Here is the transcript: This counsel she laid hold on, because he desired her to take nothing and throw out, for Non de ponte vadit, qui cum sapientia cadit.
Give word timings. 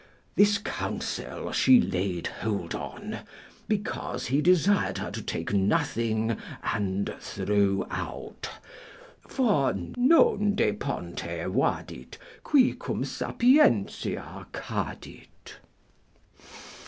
This 0.35 0.57
counsel 0.57 1.51
she 1.51 1.79
laid 1.79 2.25
hold 2.25 2.73
on, 2.73 3.19
because 3.67 4.25
he 4.25 4.41
desired 4.41 4.97
her 4.97 5.11
to 5.11 5.21
take 5.21 5.53
nothing 5.53 6.35
and 6.63 7.13
throw 7.19 7.85
out, 7.91 8.49
for 9.27 9.73
Non 9.95 10.55
de 10.55 10.71
ponte 10.73 11.17
vadit, 11.51 12.17
qui 12.43 12.73
cum 12.73 13.03
sapientia 13.03 14.47
cadit. 14.51 15.57